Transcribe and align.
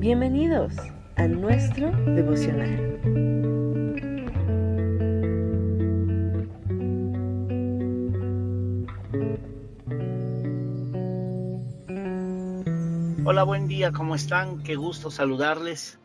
Bienvenidos 0.00 0.72
a 1.16 1.26
nuestro 1.26 1.90
devocional. 1.90 2.98
Hola, 13.26 13.42
buen 13.42 13.68
día, 13.68 13.92
¿cómo 13.92 14.14
están? 14.14 14.62
Qué 14.62 14.74
gusto 14.76 15.10
saludarles, 15.10 15.98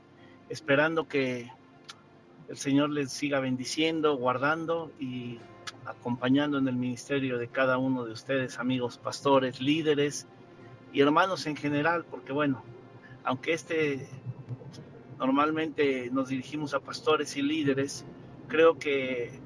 esperando 0.50 1.08
que 1.08 1.50
el 2.50 2.58
Señor 2.58 2.90
les 2.90 3.14
siga 3.14 3.40
bendiciendo, 3.40 4.18
guardando 4.18 4.92
y 5.00 5.40
acompañando 5.86 6.58
en 6.58 6.68
el 6.68 6.76
ministerio 6.76 7.38
de 7.38 7.48
cada 7.48 7.78
uno 7.78 8.04
de 8.04 8.12
ustedes, 8.12 8.60
amigos 8.60 8.98
pastores, 8.98 9.62
líderes 9.62 10.28
y 10.92 11.00
hermanos 11.00 11.48
en 11.48 11.56
general, 11.56 12.04
porque 12.04 12.34
bueno, 12.34 12.62
aunque 13.26 13.54
este 13.54 14.08
normalmente 15.18 16.10
nos 16.12 16.30
dirigimos 16.30 16.74
a 16.74 16.80
pastores 16.80 17.36
y 17.38 17.42
líderes, 17.42 18.06
creo 18.48 18.78
que 18.78 19.40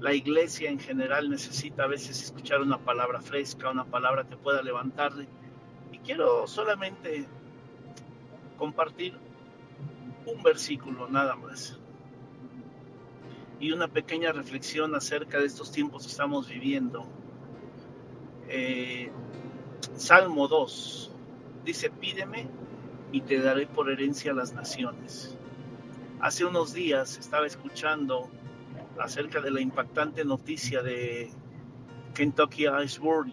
la 0.00 0.14
iglesia 0.14 0.70
en 0.70 0.80
general 0.80 1.30
necesita 1.30 1.84
a 1.84 1.86
veces 1.86 2.20
escuchar 2.20 2.60
una 2.60 2.78
palabra 2.78 3.20
fresca, 3.20 3.70
una 3.70 3.84
palabra 3.84 4.24
que 4.24 4.36
pueda 4.36 4.62
levantarle. 4.62 5.28
Y 5.92 5.98
quiero 5.98 6.46
solamente 6.46 7.26
compartir 8.58 9.16
un 10.26 10.42
versículo 10.42 11.08
nada 11.08 11.36
más 11.36 11.78
y 13.60 13.70
una 13.70 13.86
pequeña 13.86 14.32
reflexión 14.32 14.94
acerca 14.96 15.38
de 15.38 15.46
estos 15.46 15.70
tiempos 15.70 16.02
que 16.02 16.10
estamos 16.10 16.48
viviendo. 16.48 17.06
Eh, 18.48 19.12
Salmo 19.94 20.48
2 20.48 21.12
dice, 21.64 21.90
pídeme 21.90 22.48
y 23.12 23.20
te 23.20 23.40
daré 23.40 23.66
por 23.66 23.90
herencia 23.90 24.32
las 24.32 24.52
naciones. 24.52 25.36
Hace 26.20 26.44
unos 26.44 26.72
días 26.72 27.18
estaba 27.18 27.46
escuchando 27.46 28.28
acerca 28.98 29.40
de 29.40 29.50
la 29.50 29.60
impactante 29.60 30.24
noticia 30.24 30.82
de 30.82 31.30
Kentucky 32.14 32.66
Iceberg. 32.82 33.32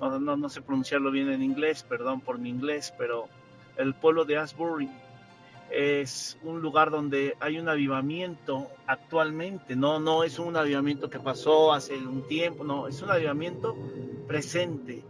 No, 0.00 0.18
no, 0.18 0.36
no 0.36 0.48
sé 0.48 0.62
pronunciarlo 0.62 1.10
bien 1.10 1.28
en 1.30 1.42
inglés, 1.42 1.82
perdón 1.82 2.20
por 2.20 2.38
mi 2.38 2.48
inglés, 2.48 2.94
pero 2.96 3.28
el 3.76 3.94
pueblo 3.94 4.24
de 4.24 4.36
Asbury 4.36 4.90
es 5.70 6.38
un 6.42 6.60
lugar 6.62 6.90
donde 6.90 7.36
hay 7.40 7.58
un 7.58 7.68
avivamiento 7.68 8.68
actualmente, 8.86 9.76
no, 9.76 10.00
no 10.00 10.24
es 10.24 10.38
un 10.38 10.56
avivamiento 10.56 11.10
que 11.10 11.20
pasó 11.20 11.72
hace 11.72 11.96
un 11.96 12.26
tiempo, 12.26 12.64
no, 12.64 12.88
es 12.88 13.02
un 13.02 13.10
avivamiento 13.10 13.76
presente. 14.26 15.04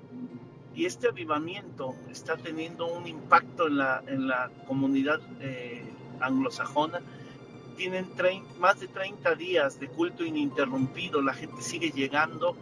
Y 0.78 0.86
este 0.86 1.08
avivamiento 1.08 1.96
está 2.08 2.36
teniendo 2.36 2.86
un 2.86 3.08
impacto 3.08 3.66
en 3.66 3.78
la, 3.78 4.00
en 4.06 4.28
la 4.28 4.48
comunidad 4.68 5.18
eh, 5.40 5.82
anglosajona. 6.20 7.00
Tienen 7.76 8.06
más 8.60 8.78
de 8.78 8.86
30 8.86 9.34
días 9.34 9.80
de 9.80 9.88
culto 9.88 10.24
ininterrumpido, 10.24 11.20
la 11.20 11.34
gente 11.34 11.62
sigue 11.62 11.90
llegando, 11.90 12.54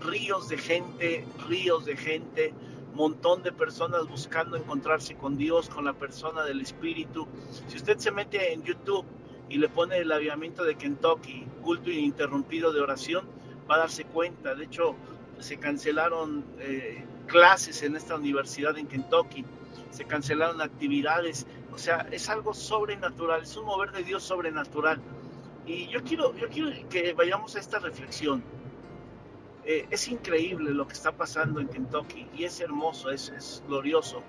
ríos 0.00 0.48
de 0.48 0.56
gente, 0.56 1.26
ríos 1.50 1.84
de 1.84 1.98
gente, 1.98 2.54
montón 2.94 3.42
de 3.42 3.52
personas 3.52 4.08
buscando 4.08 4.56
encontrarse 4.56 5.16
con 5.16 5.36
Dios, 5.36 5.68
con 5.68 5.84
la 5.84 5.92
persona 5.92 6.44
del 6.44 6.62
Espíritu. 6.62 7.28
Si 7.68 7.76
usted 7.76 7.98
se 7.98 8.10
mete 8.10 8.54
en 8.54 8.62
YouTube 8.62 9.04
y 9.50 9.58
le 9.58 9.68
pone 9.68 9.98
el 9.98 10.10
avivamiento 10.10 10.64
de 10.64 10.76
Kentucky, 10.76 11.44
culto 11.62 11.90
ininterrumpido 11.90 12.72
de 12.72 12.80
oración, 12.80 13.26
va 13.70 13.74
a 13.74 13.78
darse 13.80 14.06
cuenta. 14.06 14.54
De 14.54 14.64
hecho, 14.64 14.96
se 15.40 15.58
cancelaron 15.58 16.42
eh, 16.58 17.04
clases 17.30 17.82
en 17.82 17.96
esta 17.96 18.16
universidad 18.16 18.76
en 18.76 18.86
Kentucky, 18.86 19.44
se 19.90 20.04
cancelaron 20.04 20.60
actividades, 20.60 21.46
o 21.72 21.78
sea, 21.78 22.06
es 22.10 22.28
algo 22.28 22.52
sobrenatural, 22.52 23.42
es 23.42 23.56
un 23.56 23.66
mover 23.66 23.92
de 23.92 24.02
Dios 24.02 24.24
sobrenatural. 24.24 25.00
Y 25.64 25.86
yo 25.88 26.02
quiero, 26.02 26.34
yo 26.36 26.48
quiero 26.48 26.70
que 26.88 27.12
vayamos 27.12 27.54
a 27.54 27.60
esta 27.60 27.78
reflexión. 27.78 28.42
Eh, 29.64 29.86
es 29.90 30.08
increíble 30.08 30.72
lo 30.72 30.86
que 30.88 30.94
está 30.94 31.12
pasando 31.12 31.60
en 31.60 31.68
Kentucky 31.68 32.26
y 32.34 32.44
es 32.44 32.60
hermoso, 32.60 33.10
es, 33.10 33.28
es 33.30 33.62
glorioso. 33.68 34.22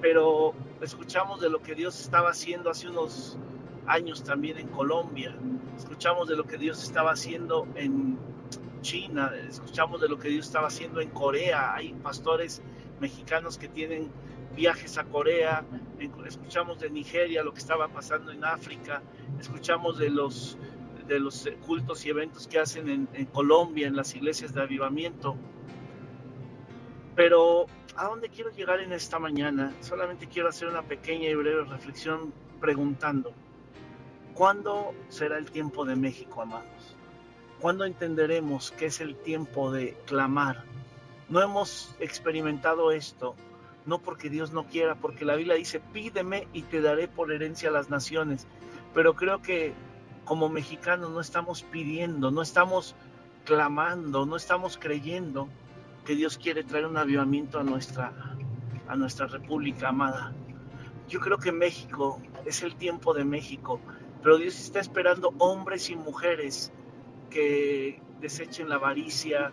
Pero 0.00 0.54
escuchamos 0.80 1.40
de 1.40 1.48
lo 1.48 1.62
que 1.62 1.74
Dios 1.74 2.00
estaba 2.00 2.30
haciendo 2.30 2.70
hace 2.70 2.88
unos 2.88 3.38
años 3.86 4.24
también 4.24 4.58
en 4.58 4.68
Colombia, 4.68 5.36
escuchamos 5.76 6.28
de 6.28 6.36
lo 6.36 6.44
que 6.44 6.58
Dios 6.58 6.82
estaba 6.82 7.12
haciendo 7.12 7.68
en 7.74 8.18
China, 8.80 9.32
escuchamos 9.48 10.00
de 10.00 10.08
lo 10.08 10.18
que 10.18 10.28
Dios 10.28 10.46
estaba 10.46 10.68
haciendo 10.68 11.00
en 11.00 11.10
Corea, 11.10 11.74
hay 11.74 11.92
pastores 11.94 12.62
mexicanos 13.00 13.58
que 13.58 13.68
tienen 13.68 14.10
viajes 14.54 14.98
a 14.98 15.04
Corea, 15.04 15.64
escuchamos 16.26 16.80
de 16.80 16.90
Nigeria 16.90 17.42
lo 17.42 17.52
que 17.52 17.60
estaba 17.60 17.88
pasando 17.88 18.32
en 18.32 18.44
África, 18.44 19.02
escuchamos 19.38 19.98
de 19.98 20.10
los 20.10 20.56
cultos 21.66 22.04
y 22.04 22.10
eventos 22.10 22.46
que 22.46 22.58
hacen 22.58 22.88
en, 22.88 23.08
en, 23.12 23.26
Colombia, 23.26 23.86
en 23.86 23.96
las 23.96 24.14
iglesias 24.14 24.54
de 24.54 24.62
avivamiento. 24.62 25.36
Pero, 27.16 27.66
¿a 27.96 28.06
dónde 28.06 28.28
quiero 28.28 28.50
llegar 28.50 28.80
en 28.80 28.92
esta 28.92 29.18
mañana? 29.18 29.74
Solamente 29.80 30.26
quiero 30.26 30.48
hacer 30.48 30.68
una 30.68 30.82
pequeña 30.82 31.28
y 31.28 31.34
breve 31.34 31.64
reflexión 31.64 32.32
preguntando, 32.60 33.32
¿cuándo 34.34 34.94
será 35.08 35.38
el 35.38 35.50
tiempo 35.50 35.84
de 35.84 35.96
México, 35.96 36.42
amados? 36.42 36.79
¿Cuándo 37.60 37.84
entenderemos 37.84 38.70
que 38.70 38.86
es 38.86 39.02
el 39.02 39.16
tiempo 39.16 39.70
de 39.70 39.94
clamar? 40.06 40.64
No 41.28 41.42
hemos 41.42 41.94
experimentado 42.00 42.90
esto, 42.90 43.36
no 43.84 43.98
porque 43.98 44.30
Dios 44.30 44.52
no 44.52 44.66
quiera, 44.66 44.94
porque 44.94 45.26
la 45.26 45.36
Biblia 45.36 45.56
dice, 45.56 45.78
pídeme 45.78 46.48
y 46.54 46.62
te 46.62 46.80
daré 46.80 47.06
por 47.06 47.30
herencia 47.30 47.68
a 47.68 47.72
las 47.72 47.90
naciones. 47.90 48.46
Pero 48.94 49.14
creo 49.14 49.42
que 49.42 49.74
como 50.24 50.48
mexicanos 50.48 51.10
no 51.10 51.20
estamos 51.20 51.62
pidiendo, 51.62 52.30
no 52.30 52.40
estamos 52.40 52.94
clamando, 53.44 54.24
no 54.24 54.36
estamos 54.36 54.78
creyendo 54.78 55.46
que 56.06 56.14
Dios 56.14 56.38
quiere 56.38 56.64
traer 56.64 56.86
un 56.86 56.96
avivamiento 56.96 57.60
a 57.60 57.62
nuestra, 57.62 58.10
a 58.88 58.96
nuestra 58.96 59.26
república 59.26 59.90
amada. 59.90 60.32
Yo 61.10 61.20
creo 61.20 61.36
que 61.36 61.52
México 61.52 62.22
es 62.46 62.62
el 62.62 62.74
tiempo 62.76 63.12
de 63.12 63.24
México, 63.24 63.80
pero 64.22 64.38
Dios 64.38 64.58
está 64.58 64.80
esperando 64.80 65.34
hombres 65.36 65.90
y 65.90 65.96
mujeres 65.96 66.72
que 67.30 68.00
desechen 68.20 68.68
la 68.68 68.74
avaricia, 68.76 69.52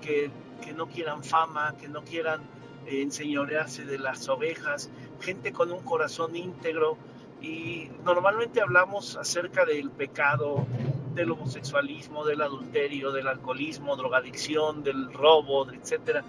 que, 0.00 0.30
que 0.64 0.72
no 0.72 0.88
quieran 0.88 1.22
fama, 1.22 1.76
que 1.80 1.88
no 1.88 2.02
quieran 2.02 2.40
eh, 2.86 3.02
enseñorearse 3.02 3.84
de 3.84 3.98
las 3.98 4.28
ovejas, 4.28 4.90
gente 5.20 5.52
con 5.52 5.70
un 5.70 5.80
corazón 5.84 6.34
íntegro. 6.34 6.96
Y 7.40 7.90
normalmente 8.04 8.60
hablamos 8.60 9.16
acerca 9.16 9.64
del 9.64 9.90
pecado, 9.90 10.66
del 11.14 11.30
homosexualismo, 11.30 12.24
del 12.24 12.42
adulterio, 12.42 13.12
del 13.12 13.28
alcoholismo, 13.28 13.96
drogadicción, 13.96 14.82
del 14.82 15.12
robo, 15.12 15.70
etcétera. 15.70 16.22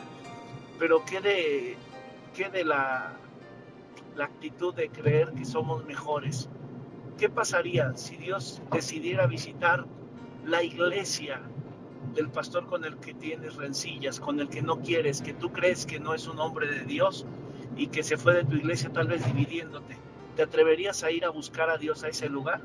Pero 0.80 1.04
¿qué 1.06 1.20
de, 1.22 1.78
qué 2.36 2.50
de 2.50 2.64
la, 2.64 3.14
la 4.16 4.26
actitud 4.26 4.74
de 4.74 4.90
creer 4.90 5.34
que 5.34 5.46
somos 5.46 5.86
mejores? 5.86 6.50
¿Qué 7.18 7.30
pasaría 7.30 7.94
si 7.96 8.16
Dios 8.16 8.62
decidiera 8.72 9.28
visitar 9.28 9.86
la 10.46 10.64
iglesia 10.64 11.42
del 12.14 12.30
pastor 12.30 12.66
con 12.66 12.84
el 12.84 12.98
que 12.98 13.14
tienes 13.14 13.56
rencillas, 13.56 14.20
con 14.20 14.40
el 14.40 14.50
que 14.50 14.62
no 14.62 14.82
quieres, 14.82 15.22
que 15.22 15.34
tú 15.34 15.52
crees 15.52 15.86
que 15.86 16.00
no 16.00 16.14
es 16.14 16.28
un 16.28 16.40
hombre 16.40 16.68
de 16.68 16.84
Dios 16.84 17.26
y 17.76 17.88
que 17.88 18.04
se 18.04 18.18
fue 18.18 18.34
de 18.34 18.44
tu 18.44 18.56
iglesia 18.56 18.92
tal 18.92 19.08
vez 19.08 19.26
dividiéndote. 19.26 19.98
¿Te 20.36 20.44
atreverías 20.44 21.04
a 21.04 21.12
ir 21.12 21.26
a 21.26 21.30
buscar 21.30 21.70
a 21.70 21.78
Dios 21.78 22.04
a 22.04 22.10
ese 22.10 22.30
lugar? 22.30 22.62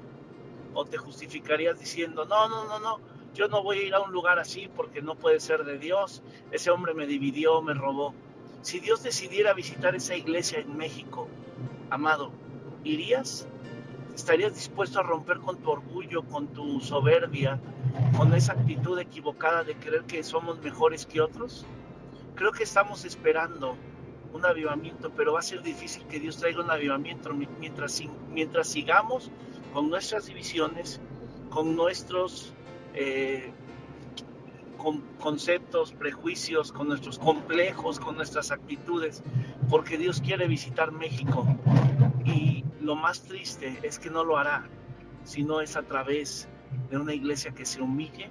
¿O 0.74 0.84
te 0.84 0.98
justificarías 0.98 1.78
diciendo, 1.78 2.24
no, 2.24 2.48
no, 2.48 2.64
no, 2.64 2.78
no, 2.80 3.00
yo 3.34 3.48
no 3.48 3.62
voy 3.62 3.78
a 3.78 3.82
ir 3.82 3.94
a 3.94 4.00
un 4.00 4.12
lugar 4.12 4.38
así 4.38 4.68
porque 4.74 5.02
no 5.02 5.14
puede 5.14 5.40
ser 5.40 5.64
de 5.64 5.78
Dios, 5.78 6.22
ese 6.50 6.70
hombre 6.70 6.94
me 6.94 7.06
dividió, 7.06 7.62
me 7.62 7.74
robó? 7.74 8.14
Si 8.62 8.80
Dios 8.80 9.02
decidiera 9.02 9.54
visitar 9.54 9.94
esa 9.94 10.16
iglesia 10.16 10.58
en 10.58 10.76
México, 10.76 11.28
amado, 11.90 12.32
¿irías? 12.82 13.46
¿Estarías 14.16 14.54
dispuesto 14.54 14.98
a 14.98 15.02
romper 15.02 15.40
con 15.40 15.58
tu 15.58 15.70
orgullo, 15.70 16.22
con 16.22 16.46
tu 16.48 16.80
soberbia, 16.80 17.60
con 18.16 18.32
esa 18.32 18.54
actitud 18.54 18.98
equivocada 18.98 19.62
de 19.62 19.74
creer 19.74 20.04
que 20.04 20.22
somos 20.22 20.58
mejores 20.62 21.04
que 21.04 21.20
otros? 21.20 21.66
Creo 22.34 22.50
que 22.50 22.62
estamos 22.62 23.04
esperando 23.04 23.76
un 24.32 24.46
avivamiento, 24.46 25.12
pero 25.14 25.34
va 25.34 25.40
a 25.40 25.42
ser 25.42 25.62
difícil 25.62 26.02
que 26.06 26.18
Dios 26.18 26.38
traiga 26.38 26.64
un 26.64 26.70
avivamiento 26.70 27.34
mientras, 27.34 28.02
mientras 28.30 28.68
sigamos 28.68 29.30
con 29.74 29.90
nuestras 29.90 30.24
divisiones, 30.24 30.98
con 31.50 31.76
nuestros 31.76 32.54
eh, 32.94 33.52
con 34.78 35.02
conceptos, 35.20 35.92
prejuicios, 35.92 36.72
con 36.72 36.88
nuestros 36.88 37.18
complejos, 37.18 38.00
con 38.00 38.16
nuestras 38.16 38.50
actitudes, 38.50 39.22
porque 39.68 39.98
Dios 39.98 40.22
quiere 40.22 40.48
visitar 40.48 40.90
México 40.90 41.46
lo 42.86 42.94
más 42.94 43.22
triste 43.22 43.78
es 43.82 43.98
que 43.98 44.10
no 44.10 44.24
lo 44.24 44.38
hará 44.38 44.64
si 45.24 45.42
no 45.42 45.60
es 45.60 45.76
a 45.76 45.82
través 45.82 46.48
de 46.88 46.96
una 46.96 47.12
iglesia 47.12 47.50
que 47.50 47.66
se 47.66 47.82
humille, 47.82 48.30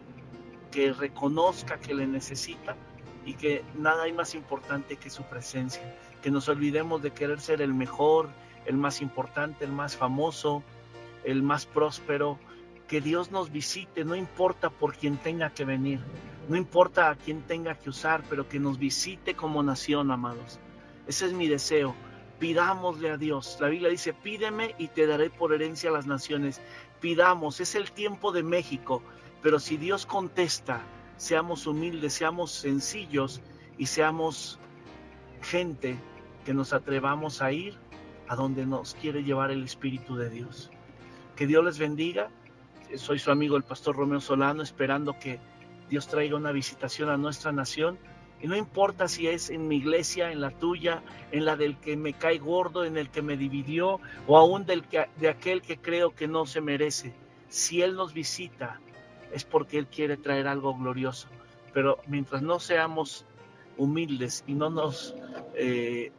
que 0.72 0.94
reconozca 0.94 1.78
que 1.78 1.94
le 1.94 2.08
necesita 2.08 2.78
y 3.26 3.34
que 3.34 3.66
nada 3.78 4.04
hay 4.04 4.14
más 4.14 4.34
importante 4.34 4.96
que 4.96 5.10
su 5.10 5.24
presencia, 5.24 5.98
que 6.22 6.32
nos 6.32 6.48
olvidemos 6.48 7.02
de 7.02 7.12
querer 7.12 7.42
ser 7.42 7.62
el 7.62 7.74
mejor, 7.74 8.30
el 8.66 8.78
más 8.78 9.02
importante, 9.02 9.66
el 9.66 9.74
más 9.74 9.98
famoso, 9.98 10.64
el 11.26 11.44
más 11.44 11.66
próspero, 11.66 12.40
que 12.88 13.02
Dios 13.02 13.32
nos 13.32 13.52
visite, 13.52 14.06
no 14.06 14.16
importa 14.16 14.70
por 14.70 14.96
quien 14.96 15.18
tenga 15.18 15.50
que 15.50 15.66
venir, 15.66 16.00
no 16.48 16.56
importa 16.56 17.10
a 17.10 17.16
quién 17.16 17.42
tenga 17.42 17.76
que 17.76 17.90
usar, 17.90 18.24
pero 18.30 18.48
que 18.48 18.60
nos 18.60 18.80
visite 18.80 19.34
como 19.34 19.64
nación, 19.64 20.12
amados. 20.12 20.60
Ese 21.08 21.26
es 21.26 21.34
mi 21.34 21.50
deseo. 21.50 21.94
Pidámosle 22.46 23.10
a 23.10 23.18
Dios. 23.18 23.58
La 23.60 23.70
Biblia 23.70 23.90
dice, 23.90 24.14
pídeme 24.14 24.76
y 24.78 24.90
te 24.90 25.08
daré 25.08 25.32
por 25.32 25.52
herencia 25.52 25.90
a 25.90 25.94
las 25.94 26.06
naciones. 26.06 26.62
Pidamos, 27.02 27.60
es 27.60 27.74
el 27.74 27.92
tiempo 27.92 28.32
de 28.32 28.44
México, 28.44 29.02
pero 29.42 29.58
si 29.58 29.78
Dios 29.78 30.06
contesta, 30.06 30.84
seamos 31.18 31.66
humildes, 31.66 32.14
seamos 32.14 32.52
sencillos 32.52 33.42
y 33.80 33.88
seamos 33.88 34.60
gente 35.42 35.98
que 36.46 36.54
nos 36.54 36.72
atrevamos 36.72 37.42
a 37.42 37.52
ir 37.52 37.80
a 38.28 38.36
donde 38.36 38.68
nos 38.68 38.94
quiere 38.94 39.24
llevar 39.24 39.50
el 39.50 39.64
Espíritu 39.64 40.16
de 40.16 40.30
Dios. 40.30 40.70
Que 41.36 41.48
Dios 41.48 41.66
les 41.66 41.80
bendiga. 41.80 42.30
Soy 42.96 43.18
su 43.18 43.32
amigo 43.32 43.58
el 43.58 43.64
pastor 43.64 43.96
Romeo 43.96 44.22
Solano, 44.22 44.62
esperando 44.62 45.18
que 45.18 45.40
Dios 45.90 46.08
traiga 46.08 46.36
una 46.36 46.52
visitación 46.52 47.10
a 47.10 47.18
nuestra 47.18 47.52
nación. 47.52 47.98
Y 48.42 48.48
no 48.48 48.56
importa 48.56 49.08
si 49.08 49.28
es 49.28 49.50
en 49.50 49.68
mi 49.68 49.78
iglesia, 49.78 50.32
en 50.32 50.42
la 50.42 50.52
tuya, 50.52 51.02
en 51.32 51.46
la 51.46 51.56
del 51.56 51.78
que 51.80 51.96
me 51.98 52.14
cae 52.14 52.38
gordo, 52.38 52.84
en 52.86 52.98
el 52.98 53.10
que 53.10 53.22
me 53.22 53.38
dividió, 53.38 54.00
o 54.28 54.38
aún 54.38 54.66
del 54.66 54.84
que, 54.84 55.08
de 55.18 55.30
aquel 55.30 55.62
que 55.62 55.78
creo 55.78 56.14
que 56.14 56.28
no 56.28 56.46
se 56.46 56.62
merece. 56.62 57.14
Si 57.50 57.82
Él 57.82 57.96
nos 57.96 58.14
visita, 58.14 58.80
es 59.32 59.46
porque 59.46 59.78
Él 59.78 59.88
quiere 59.88 60.18
traer 60.18 60.48
algo 60.48 60.76
glorioso. 60.76 61.28
Pero 61.74 62.00
mientras 62.08 62.42
no 62.42 62.60
seamos 62.60 63.26
humildes 63.78 64.44
y 64.48 64.54
no 64.54 64.70
nos 64.70 65.16
eh, 65.56 66.12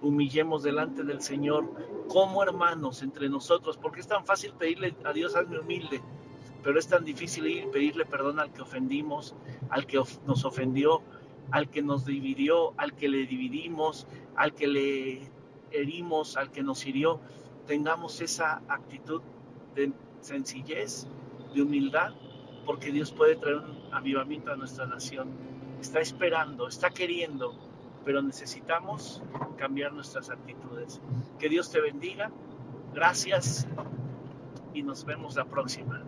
humillemos 0.00 0.62
delante 0.62 1.02
del 1.02 1.22
Señor 1.22 1.64
como 2.08 2.42
hermanos 2.42 3.02
entre 3.02 3.28
nosotros, 3.28 3.76
porque 3.76 4.00
es 4.00 4.06
tan 4.06 4.24
fácil 4.24 4.52
pedirle 4.52 4.96
a 5.04 5.12
Dios, 5.12 5.36
hazme 5.36 5.58
humilde, 5.58 6.00
pero 6.62 6.78
es 6.78 6.88
tan 6.88 7.04
difícil 7.04 7.46
ir 7.46 7.70
pedirle 7.70 8.04
perdón 8.04 8.40
al 8.40 8.52
que 8.52 8.62
ofendimos, 8.62 9.34
al 9.70 9.86
que 9.86 10.00
nos 10.26 10.44
ofendió, 10.44 11.02
al 11.50 11.70
que 11.70 11.82
nos 11.82 12.04
dividió, 12.04 12.74
al 12.78 12.94
que 12.94 13.08
le 13.08 13.26
dividimos, 13.26 14.06
al 14.36 14.54
que 14.54 14.66
le 14.66 15.30
herimos, 15.70 16.36
al 16.36 16.50
que 16.50 16.62
nos 16.62 16.86
hirió. 16.86 17.20
Tengamos 17.66 18.20
esa 18.20 18.62
actitud 18.68 19.22
de 19.74 19.92
sencillez, 20.20 21.06
de 21.54 21.62
humildad, 21.62 22.14
porque 22.64 22.92
Dios 22.92 23.12
puede 23.12 23.36
traer 23.36 23.58
un 23.58 23.94
avivamiento 23.94 24.52
a 24.52 24.56
nuestra 24.56 24.86
nación. 24.86 25.30
Está 25.80 26.00
esperando, 26.00 26.68
está 26.68 26.90
queriendo, 26.90 27.54
pero 28.04 28.22
necesitamos 28.22 29.22
cambiar 29.56 29.92
nuestras 29.92 30.30
actitudes. 30.30 31.00
Que 31.38 31.48
Dios 31.48 31.70
te 31.70 31.80
bendiga. 31.80 32.30
Gracias 32.94 33.66
y 34.72 34.82
nos 34.82 35.04
vemos 35.04 35.36
la 35.36 35.44
próxima. 35.44 36.02